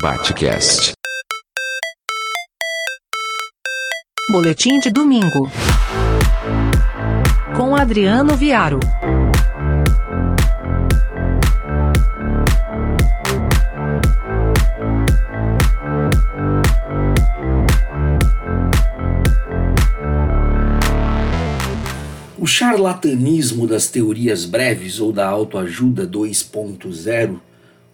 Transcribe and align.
Batcast. 0.00 0.92
Boletim 4.32 4.80
de 4.80 4.90
domingo. 4.90 5.50
Com 7.54 7.76
Adriano 7.76 8.34
Viaro. 8.34 8.80
O 22.38 22.46
charlatanismo 22.46 23.66
das 23.66 23.88
teorias 23.88 24.46
breves 24.46 24.98
ou 24.98 25.12
da 25.12 25.28
autoajuda 25.28 26.06
2.0, 26.06 27.38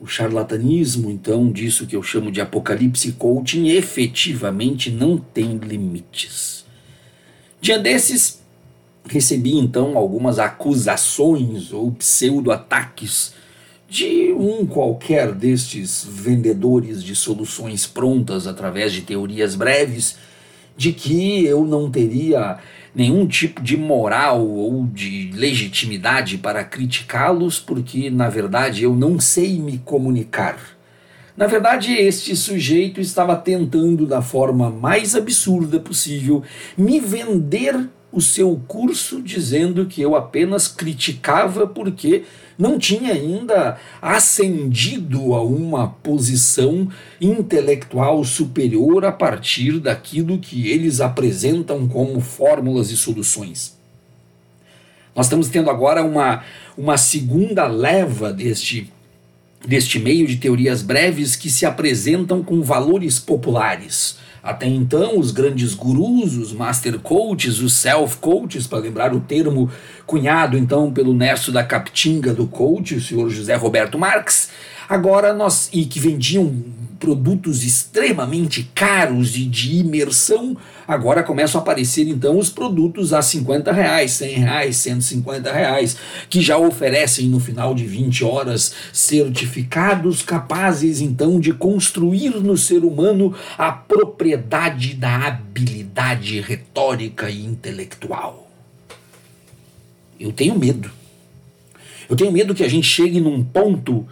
o 0.01 0.07
charlatanismo, 0.07 1.11
então, 1.11 1.51
disso 1.51 1.87
que 1.87 1.97
eu 1.97 2.03
chamo 2.03 2.31
de 2.31 2.41
apocalipse 2.41 3.13
coaching, 3.13 3.69
efetivamente 3.69 4.91
não 4.91 5.17
tem 5.17 5.57
limites. 5.57 6.65
Diante 7.61 7.85
desses, 7.85 8.43
recebi 9.09 9.57
então 9.57 9.97
algumas 9.97 10.39
acusações 10.39 11.73
ou 11.73 11.93
pseudo-ataques 11.93 13.35
de 13.89 14.33
um 14.33 14.67
qualquer 14.67 15.33
destes 15.33 16.05
vendedores 16.05 17.03
de 17.03 17.15
soluções 17.15 17.87
prontas 17.87 18.47
através 18.47 18.93
de 18.93 19.03
teorias 19.03 19.55
breves, 19.55 20.17
de 20.77 20.93
que 20.93 21.45
eu 21.45 21.65
não 21.65 21.91
teria 21.91 22.59
nenhum 22.97 23.27
tipo 23.27 23.63
de 23.63 23.77
moral 23.77 24.41
ou 24.49 24.87
de 24.87 25.31
legitimidade 25.35 26.39
para 26.39 26.65
criticá-los, 26.65 27.61
porque 27.61 28.09
na 28.09 28.31
verdade 28.31 28.85
eu 28.85 28.97
não 28.97 29.21
sei 29.21 29.61
me 29.61 29.77
comunicar. 29.77 30.59
Na 31.37 31.47
verdade, 31.47 31.93
este 31.93 32.35
sujeito 32.35 32.99
estava 32.99 33.37
tentando, 33.37 34.07
da 34.07 34.23
forma 34.23 34.71
mais 34.71 35.15
absurda 35.15 35.79
possível, 35.79 36.43
me 36.79 36.99
vender 36.99 37.91
o 38.11 38.23
seu 38.23 38.59
curso 38.67 39.21
dizendo 39.21 39.85
que 39.85 40.01
eu 40.01 40.17
apenas 40.17 40.67
criticava 40.67 41.67
porque 41.67 42.23
não 42.59 42.79
tinha 42.79 43.13
ainda 43.13 43.79
ascendido 44.01 45.35
a 45.35 45.43
uma 45.43 45.89
posição 45.89 46.89
intelectual 47.21 48.25
superior 48.25 49.05
a 49.05 49.13
partir 49.13 49.79
daquilo 49.79 50.39
que 50.39 50.71
eles 50.71 51.01
apresentam 51.01 51.87
como 51.87 52.21
fórmulas 52.21 52.91
e 52.91 52.97
soluções. 52.97 53.77
Nós 55.15 55.27
estamos 55.27 55.49
tendo 55.49 55.71
agora 55.71 56.03
uma, 56.05 56.43
uma 56.77 56.97
segunda 56.97 57.67
leva 57.67 58.33
deste, 58.33 58.93
deste 59.67 59.99
meio 59.99 60.27
de 60.27 60.37
teorias 60.37 60.83
breves 60.83 61.37
que 61.37 61.51
se 61.51 61.65
apresentam 61.65 62.43
com 62.43 62.63
valores 62.63 63.19
populares 63.19 64.19
até 64.47 64.69
então, 64.69 65.19
os 65.19 65.33
grandes 65.33 65.75
gurus, 65.75 66.37
os 66.37 66.53
master 66.53 67.01
coaches, 67.01 67.59
os 67.59 67.73
self 67.73 68.19
coaches, 68.19 68.65
para 68.65 68.79
lembrar 68.79 69.13
o 69.13 69.19
termo 69.19 69.69
cunhado 70.07 70.57
então 70.57 70.93
pelo 70.93 71.13
Nerso 71.13 71.51
da 71.51 71.65
Captinga 71.65 72.33
do 72.33 72.47
coach, 72.47 72.95
o 72.95 73.01
senhor 73.03 73.29
José 73.29 73.57
Roberto 73.57 73.99
Marx, 73.99 74.51
agora 74.89 75.35
nós 75.35 75.69
e 75.73 75.85
que 75.85 75.99
vendiam 75.99 76.63
produtos 76.99 77.63
extremamente 77.65 78.71
caros 78.75 79.37
e 79.37 79.45
de 79.45 79.77
imersão, 79.77 80.57
agora 80.89 81.23
começam 81.23 81.61
a 81.61 81.63
aparecer 81.63 82.09
então 82.09 82.39
os 82.39 82.49
produtos 82.49 83.13
a 83.13 83.21
50 83.21 83.71
reais, 83.73 84.13
100 84.13 84.39
reais, 84.39 84.77
150 84.77 85.53
reais, 85.53 85.97
que 86.29 86.41
já 86.41 86.57
oferecem 86.57 87.29
no 87.29 87.41
final 87.41 87.75
de 87.75 87.85
20 87.85 88.25
horas 88.25 88.75
certificados 88.93 90.23
capazes 90.23 91.01
então 91.01 91.39
de 91.39 91.53
construir 91.53 92.31
no 92.41 92.57
ser 92.57 92.85
humano 92.85 93.35
a 93.59 93.71
propriedade 93.73 94.36
da 94.37 95.27
habilidade 95.27 96.41
retórica 96.41 97.31
e 97.31 97.45
intelectual. 97.45 98.51
Eu 100.19 100.33
tenho 100.33 100.59
medo. 100.59 100.91
Eu 102.09 102.17
tenho 102.17 102.33
medo 102.33 102.55
que 102.55 102.65
a 102.65 102.69
gente 102.69 102.87
chegue 102.87 103.21
num 103.21 103.43
ponto 103.45 104.07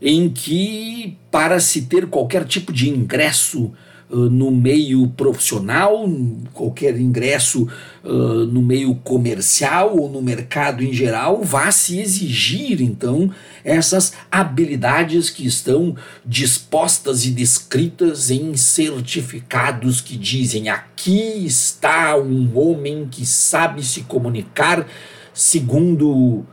em 0.00 0.28
que, 0.28 1.16
para 1.30 1.58
se 1.60 1.82
ter 1.82 2.06
qualquer 2.06 2.44
tipo 2.44 2.72
de 2.72 2.88
ingresso 2.88 3.72
no 4.08 4.50
meio 4.52 5.08
profissional, 5.08 6.08
qualquer 6.54 6.98
ingresso 6.98 7.66
no 8.04 8.62
meio 8.62 8.94
comercial 8.96 9.96
ou 9.98 10.08
no 10.08 10.22
mercado 10.22 10.84
em 10.84 10.92
geral, 10.92 11.42
vá 11.42 11.72
se 11.72 11.98
exigir 11.98 12.80
então 12.80 13.32
essas 13.64 14.12
habilidades 14.30 15.28
que 15.28 15.44
estão 15.44 15.96
dispostas 16.24 17.26
e 17.26 17.30
descritas 17.30 18.30
em 18.30 18.56
certificados 18.56 20.00
que 20.00 20.16
dizem 20.16 20.68
aqui 20.68 21.44
está 21.44 22.16
um 22.16 22.56
homem 22.56 23.08
que 23.10 23.26
sabe 23.26 23.82
se 23.82 24.02
comunicar 24.02 24.86
segundo 25.34 26.46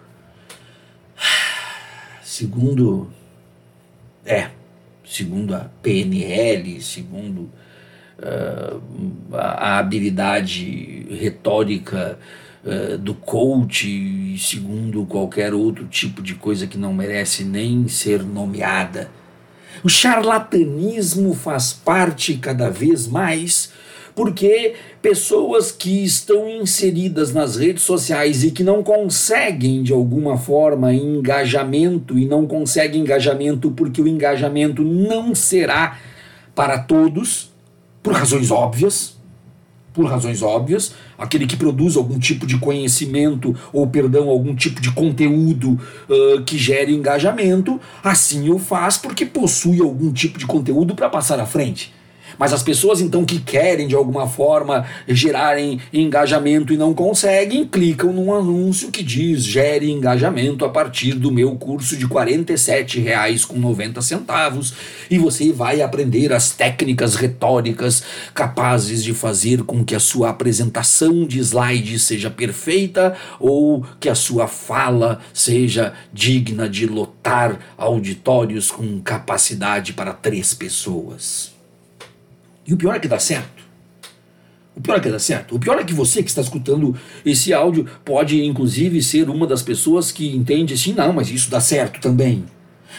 segundo 2.23 3.07
é, 4.25 4.49
segundo 5.05 5.53
a 5.55 5.69
PNL, 5.81 6.81
segundo 6.81 7.49
uh, 8.19 8.81
a, 9.33 9.79
habilidade 9.79 11.07
retórica 11.09 12.17
uh, 12.63 12.97
do 12.97 13.13
coach, 13.13 14.37
segundo 14.37 15.05
qualquer 15.05 15.53
outro 15.53 15.85
tipo 15.85 16.21
de 16.21 16.35
coisa 16.35 16.67
que 16.67 16.77
não 16.77 16.93
merece 16.93 17.43
nem 17.43 17.87
ser 17.87 18.23
nomeada. 18.23 19.09
O 19.83 19.89
charlatanismo 19.89 21.33
faz 21.33 21.73
parte 21.73 22.35
cada 22.37 22.69
vez 22.69 23.07
mais 23.07 23.71
porque 24.15 24.73
pessoas 25.01 25.71
que 25.71 26.03
estão 26.03 26.49
inseridas 26.49 27.33
nas 27.33 27.55
redes 27.55 27.83
sociais 27.83 28.43
e 28.43 28.51
que 28.51 28.63
não 28.63 28.83
conseguem 28.83 29.81
de 29.81 29.91
alguma 29.91 30.37
forma 30.37 30.93
engajamento 30.93 32.17
e 32.17 32.25
não 32.25 32.45
conseguem 32.45 33.01
engajamento 33.01 33.71
porque 33.71 34.01
o 34.01 34.07
engajamento 34.07 34.83
não 34.83 35.33
será 35.33 35.97
para 36.55 36.79
todos, 36.79 37.51
por 38.01 38.13
razões 38.13 38.51
óbvias, 38.51 39.17
por 39.93 40.05
razões 40.05 40.41
óbvias, 40.41 40.93
aquele 41.17 41.45
que 41.45 41.55
produz 41.55 41.95
algum 41.95 42.17
tipo 42.17 42.45
de 42.45 42.57
conhecimento 42.57 43.55
ou, 43.71 43.85
perdão, 43.87 44.27
algum 44.29 44.55
tipo 44.55 44.81
de 44.81 44.91
conteúdo 44.91 45.79
uh, 46.09 46.41
que 46.43 46.57
gere 46.57 46.93
engajamento, 46.93 47.79
assim 48.03 48.49
o 48.49 48.57
faz 48.57 48.97
porque 48.97 49.25
possui 49.25 49.79
algum 49.79 50.11
tipo 50.11 50.39
de 50.39 50.47
conteúdo 50.47 50.95
para 50.95 51.09
passar 51.09 51.39
à 51.39 51.45
frente. 51.45 51.93
Mas 52.37 52.53
as 52.53 52.61
pessoas 52.63 53.01
então 53.01 53.25
que 53.25 53.39
querem 53.39 53.87
de 53.87 53.95
alguma 53.95 54.27
forma 54.27 54.85
gerarem 55.07 55.79
engajamento 55.91 56.71
e 56.73 56.77
não 56.77 56.93
conseguem, 56.93 57.65
clicam 57.65 58.13
num 58.13 58.31
anúncio 58.33 58.91
que 58.91 59.03
diz 59.03 59.43
gere 59.43 59.91
engajamento 59.91 60.63
a 60.65 60.69
partir 60.69 61.13
do 61.13 61.31
meu 61.31 61.55
curso 61.55 61.97
de 61.97 62.05
R$ 62.05 62.13
47,90 62.13 64.73
e 65.09 65.17
você 65.17 65.51
vai 65.51 65.81
aprender 65.81 66.31
as 66.33 66.51
técnicas 66.51 67.15
retóricas 67.15 68.03
capazes 68.33 69.03
de 69.03 69.13
fazer 69.13 69.63
com 69.63 69.83
que 69.83 69.95
a 69.95 69.99
sua 69.99 70.29
apresentação 70.29 71.25
de 71.25 71.39
slides 71.39 72.03
seja 72.03 72.29
perfeita 72.29 73.15
ou 73.39 73.83
que 73.99 74.09
a 74.09 74.15
sua 74.15 74.47
fala 74.47 75.19
seja 75.33 75.93
digna 76.11 76.69
de 76.69 76.87
lotar 76.87 77.59
auditórios 77.77 78.71
com 78.71 78.99
capacidade 79.01 79.93
para 79.93 80.13
três 80.13 80.53
pessoas. 80.53 81.52
E 82.65 82.73
o 82.73 82.77
pior 82.77 82.95
é 82.95 82.99
que 82.99 83.07
dá 83.07 83.19
certo. 83.19 83.63
O 84.75 84.81
pior 84.81 84.97
é 84.97 84.99
que 84.99 85.09
dá 85.09 85.19
certo. 85.19 85.55
O 85.55 85.59
pior 85.59 85.79
é 85.79 85.83
que 85.83 85.93
você 85.93 86.23
que 86.23 86.29
está 86.29 86.41
escutando 86.41 86.95
esse 87.25 87.53
áudio 87.53 87.85
pode, 88.03 88.43
inclusive, 88.43 89.03
ser 89.03 89.29
uma 89.29 89.45
das 89.45 89.61
pessoas 89.61 90.11
que 90.11 90.35
entende 90.35 90.73
assim, 90.73 90.93
não, 90.93 91.13
mas 91.13 91.29
isso 91.29 91.49
dá 91.49 91.61
certo 91.61 92.01
também. 92.01 92.43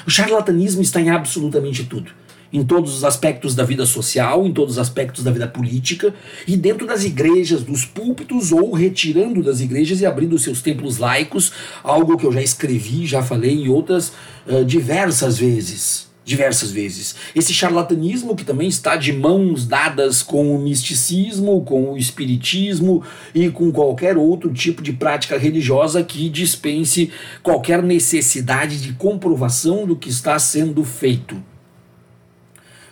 O 0.06 0.10
charlatanismo 0.10 0.82
está 0.82 1.00
em 1.00 1.10
absolutamente 1.10 1.84
tudo. 1.84 2.12
Em 2.52 2.64
todos 2.64 2.94
os 2.94 3.02
aspectos 3.02 3.56
da 3.56 3.64
vida 3.64 3.84
social, 3.84 4.46
em 4.46 4.52
todos 4.52 4.74
os 4.74 4.78
aspectos 4.78 5.24
da 5.24 5.32
vida 5.32 5.48
política, 5.48 6.14
e 6.46 6.56
dentro 6.56 6.86
das 6.86 7.02
igrejas, 7.02 7.64
dos 7.64 7.84
púlpitos, 7.84 8.52
ou 8.52 8.72
retirando 8.72 9.42
das 9.42 9.60
igrejas 9.60 10.00
e 10.00 10.06
abrindo 10.06 10.38
seus 10.38 10.62
templos 10.62 10.98
laicos, 10.98 11.50
algo 11.82 12.16
que 12.16 12.24
eu 12.24 12.30
já 12.30 12.40
escrevi, 12.40 13.06
já 13.06 13.20
falei 13.20 13.64
em 13.64 13.68
outras 13.68 14.12
uh, 14.46 14.64
diversas 14.64 15.36
vezes 15.36 16.13
diversas 16.24 16.70
vezes. 16.70 17.14
Esse 17.34 17.52
charlatanismo 17.52 18.34
que 18.34 18.44
também 18.44 18.68
está 18.68 18.96
de 18.96 19.12
mãos 19.12 19.66
dadas 19.66 20.22
com 20.22 20.54
o 20.54 20.58
misticismo, 20.58 21.62
com 21.62 21.92
o 21.92 21.98
espiritismo 21.98 23.02
e 23.34 23.50
com 23.50 23.70
qualquer 23.70 24.16
outro 24.16 24.52
tipo 24.52 24.82
de 24.82 24.92
prática 24.92 25.36
religiosa 25.36 26.02
que 26.02 26.28
dispense 26.28 27.10
qualquer 27.42 27.82
necessidade 27.82 28.80
de 28.80 28.94
comprovação 28.94 29.86
do 29.86 29.96
que 29.96 30.08
está 30.08 30.38
sendo 30.38 30.82
feito. 30.82 31.36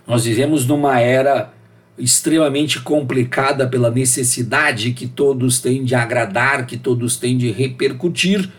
Nós 0.06 0.25
vivemos 0.25 0.67
numa 0.67 1.00
era 1.00 1.52
extremamente 1.96 2.81
complicada 2.81 3.67
pela 3.67 3.90
necessidade 3.90 4.93
que 4.93 5.06
todos 5.06 5.61
têm 5.61 5.84
de 5.84 5.94
agradar, 5.94 6.67
que 6.67 6.76
todos 6.76 7.17
têm 7.17 7.37
de 7.37 7.50
repercutir, 7.50 8.50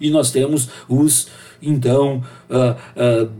e 0.00 0.10
nós 0.10 0.30
temos 0.30 0.68
os 0.88 1.28
então 1.62 2.22
uh, 2.50 3.24
uh, 3.26 3.30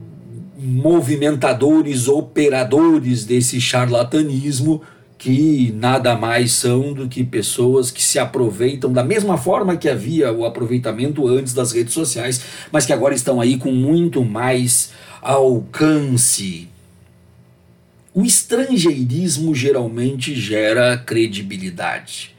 movimentadores, 0.63 2.09
operadores 2.09 3.25
desse 3.25 3.61
charlatanismo 3.61 4.81
que 5.19 5.73
nada 5.77 6.17
mais 6.17 6.51
são 6.51 6.93
do 6.93 7.09
que 7.09 7.23
pessoas 7.23 7.93
que 7.93 8.03
se 8.03 8.19
aproveitam 8.19 8.93
da 8.93 9.05
mesma 9.05 9.39
forma 9.39 9.77
que 9.77 9.89
havia 9.89 10.33
o 10.33 10.45
aproveitamento 10.45 11.29
antes 11.29 11.55
das 11.55 11.71
redes 11.71 11.95
sociais, 11.95 12.43
mas 12.73 12.87
que 12.87 12.93
agora 12.93 13.15
estão 13.15 13.41
aí 13.41 13.57
com 13.57 13.71
muito 13.71 14.25
mais 14.25 14.91
alcance. 15.21 16.69
O 18.13 18.25
estrangeirismo 18.25 19.55
geralmente 19.55 20.35
gera 20.35 20.99
credibilidade. 20.99 22.35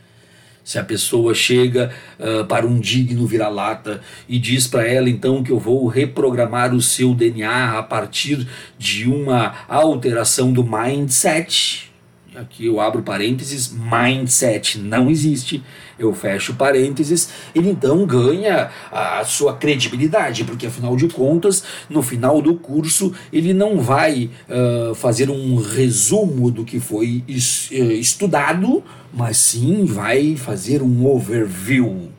Se 0.64 0.80
a 0.80 0.84
pessoa 0.84 1.34
chega 1.34 1.92
uh, 2.20 2.46
para 2.46 2.66
um 2.66 2.80
digno 2.80 3.28
vira-lata 3.28 4.02
e 4.28 4.40
diz 4.40 4.66
para 4.66 4.88
ela 4.88 5.10
então 5.10 5.44
que 5.44 5.52
eu 5.52 5.60
vou 5.60 5.88
reprogramar 5.88 6.74
o 6.74 6.82
seu 6.82 7.14
DNA 7.14 7.78
a 7.78 7.84
partir 7.84 8.48
de 8.78 9.10
uma 9.10 9.66
alteração 9.68 10.54
do 10.54 10.64
mindset, 10.64 11.93
aqui 12.36 12.66
eu 12.66 12.80
abro 12.80 13.02
parênteses, 13.02 13.72
mindset 13.72 14.80
não 14.80 15.10
existe, 15.10 15.64
eu 15.98 16.14
fecho 16.14 16.54
parênteses, 16.56 17.30
ele 17.54 17.70
então 17.70 18.06
ganha 18.06 18.70
a 18.92 19.24
sua 19.24 19.56
credibilidade, 19.56 20.44
porque 20.44 20.68
afinal 20.68 20.96
de 20.96 21.08
contas, 21.08 21.64
no 21.90 22.02
final 22.02 22.42
do 22.42 22.56
curso, 22.56 23.14
ele 23.32 23.54
não 23.54 23.80
vai 23.80 24.30
uh, 24.50 24.96
fazer 24.96 25.30
um 25.30 25.56
resumo 25.56 26.50
do 26.50 26.66
que 26.66 26.80
foi 26.80 27.24
estudado, 27.28 28.84
mas 29.14 29.38
sim 29.38 29.86
vai 29.86 30.36
fazer 30.36 30.82
um 30.82 31.06
overview. 31.06 32.10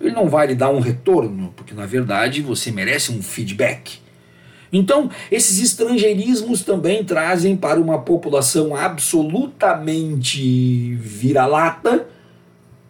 Ele 0.00 0.12
não 0.12 0.28
vai 0.28 0.48
lhe 0.48 0.54
dar 0.54 0.70
um 0.70 0.80
retorno, 0.80 1.52
porque 1.56 1.74
na 1.74 1.86
verdade 1.86 2.42
você 2.42 2.70
merece 2.70 3.10
um 3.10 3.22
feedback. 3.22 4.03
Então, 4.74 5.08
esses 5.30 5.60
estrangeirismos 5.60 6.62
também 6.62 7.04
trazem 7.04 7.56
para 7.56 7.80
uma 7.80 8.00
população 8.00 8.74
absolutamente 8.74 10.96
vira-lata 10.96 12.08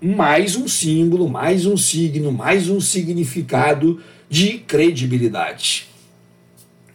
mais 0.02 0.56
um 0.56 0.66
símbolo, 0.66 1.28
mais 1.28 1.66
um 1.66 1.76
signo, 1.76 2.32
mais 2.32 2.70
um 2.70 2.81
significado 2.81 4.00
de 4.31 4.60
credibilidade. 4.60 5.86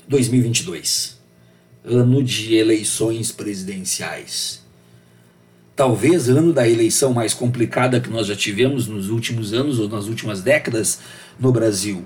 2022, 0.07 1.19
ano 1.85 2.23
de 2.23 2.55
eleições 2.55 3.31
presidenciais. 3.31 4.63
Talvez 5.75 6.29
ano 6.29 6.51
da 6.51 6.67
eleição 6.67 7.13
mais 7.13 7.35
complicada 7.35 8.01
que 8.01 8.09
nós 8.09 8.25
já 8.25 8.35
tivemos 8.35 8.87
nos 8.87 9.11
últimos 9.11 9.53
anos 9.53 9.77
ou 9.77 9.87
nas 9.87 10.07
últimas 10.07 10.41
décadas 10.41 10.99
no 11.39 11.51
Brasil. 11.51 12.05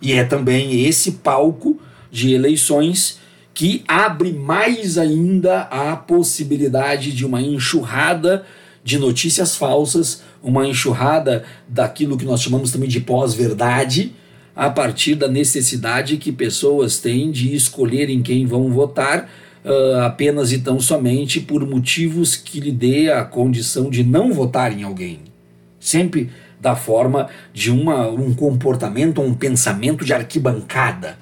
E 0.00 0.12
é 0.12 0.22
também 0.22 0.86
esse 0.86 1.10
palco 1.12 1.80
de 2.10 2.32
eleições 2.34 3.20
que 3.52 3.84
abre 3.86 4.32
mais 4.32 4.96
ainda 4.96 5.62
a 5.62 5.96
possibilidade 5.96 7.12
de 7.12 7.26
uma 7.26 7.42
enxurrada 7.42 8.44
de 8.82 8.98
notícias 8.98 9.56
falsas, 9.56 10.22
uma 10.42 10.66
enxurrada 10.66 11.44
daquilo 11.68 12.16
que 12.16 12.24
nós 12.24 12.40
chamamos 12.40 12.72
também 12.72 12.88
de 12.88 13.00
pós-verdade, 13.00 14.14
a 14.56 14.70
partir 14.70 15.14
da 15.14 15.28
necessidade 15.28 16.16
que 16.16 16.32
pessoas 16.32 16.98
têm 16.98 17.30
de 17.30 17.54
escolher 17.54 18.08
em 18.08 18.22
quem 18.22 18.46
vão 18.46 18.70
votar 18.70 19.28
uh, 19.64 20.00
apenas 20.00 20.52
e 20.52 20.58
tão 20.58 20.80
somente 20.80 21.40
por 21.40 21.66
motivos 21.66 22.36
que 22.36 22.60
lhe 22.60 22.72
dê 22.72 23.10
a 23.10 23.24
condição 23.24 23.90
de 23.90 24.02
não 24.02 24.32
votar 24.32 24.72
em 24.72 24.82
alguém. 24.82 25.20
Sempre 25.78 26.30
da 26.60 26.76
forma 26.76 27.28
de 27.52 27.70
uma, 27.70 28.08
um 28.08 28.34
comportamento, 28.34 29.20
um 29.20 29.34
pensamento 29.34 30.04
de 30.04 30.12
arquibancada 30.12 31.18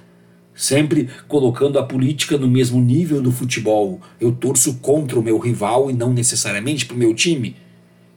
sempre 0.59 1.09
colocando 1.29 1.79
a 1.79 1.85
política 1.85 2.37
no 2.37 2.49
mesmo 2.49 2.81
nível 2.81 3.23
do 3.23 3.31
futebol. 3.31 4.01
Eu 4.21 4.33
torço 4.33 4.75
contra 4.75 5.17
o 5.19 5.23
meu 5.23 5.39
rival 5.39 5.89
e 5.89 5.95
não 5.95 6.13
necessariamente 6.13 6.85
para 6.85 6.97
o 6.97 6.99
meu 6.99 7.15
time. 7.15 7.55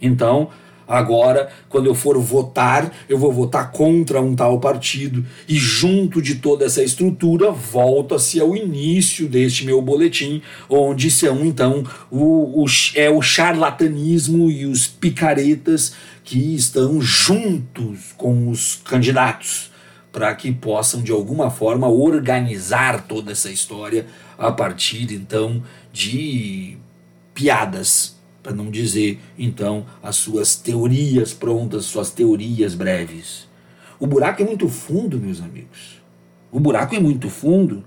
Então, 0.02 0.50
agora, 0.88 1.50
quando 1.70 1.86
eu 1.86 1.94
for 1.94 2.18
votar, 2.20 2.92
eu 3.08 3.16
vou 3.20 3.32
votar 3.32 3.72
contra 3.72 4.20
um 4.20 4.36
tal 4.36 4.60
partido. 4.60 5.24
E 5.48 5.56
junto 5.56 6.20
de 6.20 6.36
toda 6.36 6.66
essa 6.66 6.82
estrutura, 6.82 7.52
volta-se 7.52 8.40
ao 8.40 8.58
início 8.58 9.30
deste 9.30 9.64
meu 9.64 9.80
boletim, 9.80 10.42
onde 10.68 11.12
são 11.12 11.46
então 11.46 11.84
o, 12.10 12.64
o, 12.64 12.66
é 12.96 13.08
o 13.08 13.22
charlatanismo 13.22 14.50
e 14.50 14.66
os 14.66 14.88
picaretas 14.88 15.94
que 16.24 16.56
estão 16.56 17.00
juntos 17.00 18.16
com 18.18 18.50
os 18.50 18.82
candidatos 18.84 19.71
para 20.12 20.34
que 20.36 20.52
possam 20.52 21.02
de 21.02 21.12
alguma 21.12 21.50
forma 21.50 21.88
organizar 21.88 23.08
toda 23.08 23.32
essa 23.32 23.50
história 23.50 24.06
a 24.38 24.52
partir 24.52 25.12
então 25.12 25.64
de 25.92 26.78
piadas, 27.34 28.16
para 28.44 28.54
não 28.54 28.70
dizer 28.70 29.20
então 29.38 29.86
as 30.02 30.16
suas 30.16 30.56
teorias 30.56 31.34
prontas, 31.34 31.86
suas 31.86 32.10
teorias 32.10 32.76
breves. 32.76 33.48
O 34.00 34.08
buraco 34.08 34.42
é 34.42 34.46
muito 34.46 34.68
fundo, 34.68 35.20
meus 35.20 35.40
amigos. 35.40 36.02
O 36.52 36.60
buraco 36.60 36.96
é 36.96 37.00
muito 37.00 37.30
fundo. 37.30 37.84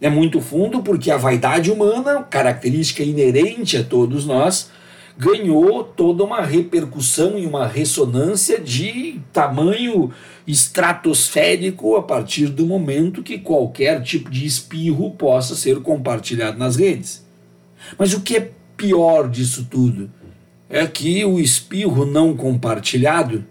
É 0.00 0.10
muito 0.10 0.40
fundo 0.40 0.82
porque 0.82 1.10
a 1.10 1.16
vaidade 1.16 1.70
humana, 1.70 2.22
característica 2.24 3.02
inerente 3.02 3.76
a 3.76 3.84
todos 3.84 4.26
nós, 4.26 4.70
ganhou 5.16 5.84
toda 5.84 6.24
uma 6.24 6.40
repercussão 6.40 7.38
e 7.38 7.46
uma 7.46 7.66
ressonância 7.66 8.60
de 8.60 9.20
tamanho 9.32 10.10
estratosférico 10.46 11.96
a 11.96 12.02
partir 12.02 12.48
do 12.48 12.66
momento 12.66 13.22
que 13.22 13.38
qualquer 13.38 14.02
tipo 14.02 14.30
de 14.30 14.44
espirro 14.44 15.12
possa 15.12 15.54
ser 15.54 15.80
compartilhado 15.80 16.58
nas 16.58 16.76
redes. 16.76 17.24
Mas 17.98 18.12
o 18.12 18.20
que 18.20 18.36
é 18.36 18.50
pior 18.76 19.28
disso 19.28 19.66
tudo 19.70 20.10
é 20.68 20.86
que 20.86 21.24
o 21.24 21.38
espirro 21.38 22.04
não 22.04 22.36
compartilhado 22.36 23.44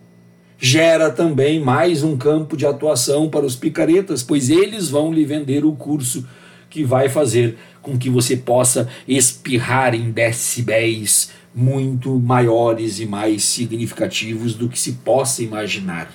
gera 0.57 1.09
também 1.09 1.59
mais 1.59 2.03
um 2.03 2.17
campo 2.17 2.57
de 2.57 2.65
atuação 2.65 3.29
para 3.29 3.45
os 3.45 3.55
picaretas, 3.55 4.23
pois 4.23 4.49
eles 4.49 4.89
vão 4.89 5.13
lhe 5.13 5.25
vender 5.25 5.65
o 5.65 5.73
curso 5.73 6.27
que 6.73 6.83
vai 6.83 7.07
fazer 7.07 7.55
com 7.83 7.99
que 7.99 8.09
você 8.09 8.35
possa 8.35 8.89
espirrar 9.07 9.93
em 9.93 10.09
decibéis 10.09 11.31
muito 11.53 12.19
maiores 12.19 12.99
e 12.99 13.05
mais 13.05 13.43
significativos 13.43 14.55
do 14.55 14.67
que 14.67 14.79
se 14.79 14.93
possa 14.93 15.43
imaginar. 15.43 16.11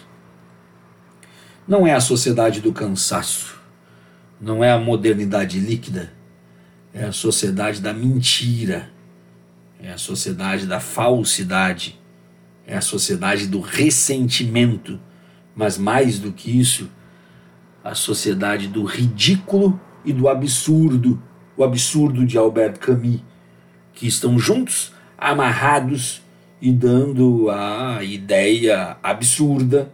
Não 1.67 1.87
é 1.87 1.95
a 1.95 2.01
sociedade 2.01 2.61
do 2.61 2.73
cansaço, 2.73 3.57
não 4.41 4.65
é 4.65 4.73
a 4.73 4.81
modernidade 4.81 5.61
líquida, 5.61 6.13
é 6.93 7.05
a 7.05 7.13
sociedade 7.13 7.81
da 7.81 7.95
mentira, 7.95 8.91
é 9.81 9.93
a 9.93 9.99
sociedade 9.99 10.67
da 10.67 10.81
falsidade, 10.81 12.01
é 12.67 12.77
a 12.77 12.81
sociedade 12.83 13.47
do 13.47 13.61
ressentimento, 13.61 14.99
mas 15.55 15.79
mais 15.79 16.19
do 16.19 16.33
que 16.33 16.59
isso, 16.59 16.91
a 17.85 17.95
sociedade 17.95 18.67
do 18.67 18.83
ridículo 18.83 19.81
e 20.05 20.13
do 20.13 20.29
absurdo, 20.29 21.23
o 21.57 21.65
absurdo 21.65 22.25
de 22.25 22.39
Albert 22.39 22.79
Camus, 22.79 23.21
que 23.95 24.07
estão 24.07 24.39
juntos 24.39 24.93
amarrados 25.17 26.23
e 26.61 26.73
dando 26.73 27.51
a 27.51 28.03
ideia 28.03 28.97
absurda, 29.03 29.91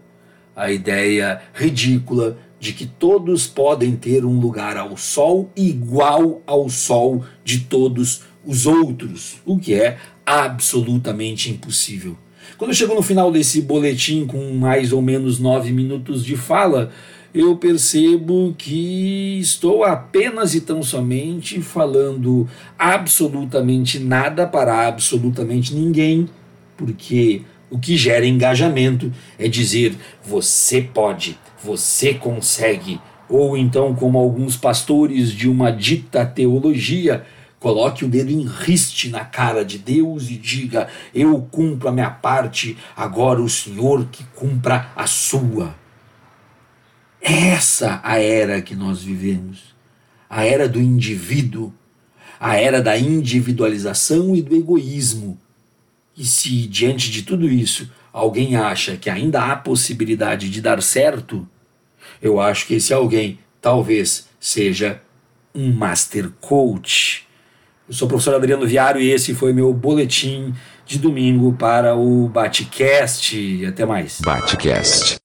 a 0.54 0.70
ideia 0.70 1.42
ridícula 1.52 2.38
de 2.60 2.72
que 2.72 2.86
todos 2.86 3.46
podem 3.46 3.94
ter 3.96 4.24
um 4.24 4.38
lugar 4.38 4.76
ao 4.76 4.96
sol 4.96 5.50
igual 5.54 6.40
ao 6.46 6.68
sol 6.68 7.24
de 7.44 7.60
todos 7.60 8.22
os 8.44 8.66
outros, 8.66 9.36
o 9.44 9.58
que 9.58 9.74
é 9.74 9.98
absolutamente 10.24 11.50
impossível. 11.50 12.16
Quando 12.56 12.74
chego 12.74 12.94
no 12.94 13.02
final 13.02 13.32
desse 13.32 13.60
boletim 13.60 14.26
com 14.26 14.54
mais 14.54 14.92
ou 14.92 15.02
menos 15.02 15.38
nove 15.38 15.72
minutos 15.72 16.24
de 16.24 16.36
fala, 16.36 16.92
eu 17.34 17.56
percebo 17.56 18.54
que 18.56 19.40
estou 19.40 19.82
apenas 19.82 20.54
e 20.54 20.60
tão 20.60 20.84
somente 20.84 21.60
falando 21.60 22.48
absolutamente 22.78 23.98
nada 23.98 24.46
para 24.46 24.86
absolutamente 24.86 25.74
ninguém, 25.74 26.28
porque 26.76 27.42
o 27.68 27.78
que 27.78 27.96
gera 27.96 28.24
engajamento 28.24 29.12
é 29.36 29.48
dizer 29.48 29.96
você 30.22 30.80
pode, 30.80 31.36
você 31.60 32.14
consegue, 32.14 33.00
ou 33.28 33.56
então, 33.56 33.94
como 33.96 34.16
alguns 34.16 34.56
pastores 34.56 35.32
de 35.32 35.48
uma 35.48 35.72
dita 35.72 36.24
teologia, 36.24 37.24
Coloque 37.64 38.04
o 38.04 38.08
dedo 38.08 38.30
em 38.30 38.46
riste 38.46 39.08
na 39.08 39.24
cara 39.24 39.64
de 39.64 39.78
Deus 39.78 40.28
e 40.28 40.36
diga: 40.36 40.86
Eu 41.14 41.48
cumpro 41.50 41.88
a 41.88 41.92
minha 41.92 42.10
parte, 42.10 42.76
agora 42.94 43.40
o 43.40 43.48
Senhor 43.48 44.06
que 44.12 44.22
cumpra 44.34 44.90
a 44.94 45.06
sua. 45.06 45.74
Essa 47.26 48.02
a 48.04 48.18
era 48.18 48.60
que 48.60 48.76
nós 48.76 49.02
vivemos, 49.02 49.74
a 50.28 50.44
era 50.44 50.68
do 50.68 50.78
indivíduo, 50.78 51.72
a 52.38 52.56
era 52.56 52.82
da 52.82 52.98
individualização 52.98 54.36
e 54.36 54.42
do 54.42 54.54
egoísmo. 54.54 55.38
E 56.14 56.26
se 56.26 56.66
diante 56.66 57.10
de 57.10 57.22
tudo 57.22 57.48
isso 57.48 57.90
alguém 58.12 58.56
acha 58.56 58.98
que 58.98 59.08
ainda 59.08 59.42
há 59.42 59.56
possibilidade 59.56 60.50
de 60.50 60.60
dar 60.60 60.82
certo, 60.82 61.48
eu 62.20 62.38
acho 62.38 62.66
que 62.66 62.74
esse 62.74 62.92
alguém 62.92 63.38
talvez 63.58 64.28
seja 64.38 65.00
um 65.54 65.72
Master 65.72 66.30
Coach. 66.42 67.26
Eu 67.88 67.94
sou 67.94 68.04
o 68.04 68.08
professor 68.10 68.34
Adriano 68.34 68.66
Viário 68.66 69.00
e 69.00 69.10
esse 69.10 69.32
foi 69.32 69.54
meu 69.54 69.72
boletim 69.72 70.54
de 70.84 70.98
domingo 70.98 71.54
para 71.54 71.96
o 71.96 72.28
Batcast. 72.28 73.64
Até 73.66 73.86
mais. 73.86 74.20
Batcast. 74.20 75.12